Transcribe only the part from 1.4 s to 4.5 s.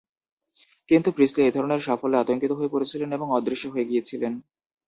এই ধরনের সাফল্যে আতঙ্কিত হয়ে পড়েছিলেন এবং অদৃশ্য হয়ে গিয়েছিলেন।